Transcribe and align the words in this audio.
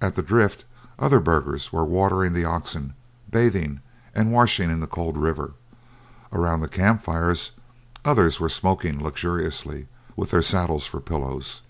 At 0.00 0.14
the 0.14 0.22
drift 0.22 0.64
other 0.98 1.20
burghers 1.20 1.70
were 1.70 1.84
watering 1.84 2.32
the 2.32 2.46
oxen, 2.46 2.94
bathing 3.30 3.82
and 4.14 4.32
washing 4.32 4.70
in 4.70 4.80
the 4.80 4.86
cold 4.86 5.18
river; 5.18 5.52
around 6.32 6.60
the 6.60 6.66
camp 6.68 7.02
fires 7.04 7.50
others 8.02 8.40
were 8.40 8.48
smoking 8.48 8.98
luxuriously, 9.04 9.88
with 10.16 10.30
their 10.30 10.40
saddles 10.40 10.86
for 10.86 11.00
pillows. 11.02 11.60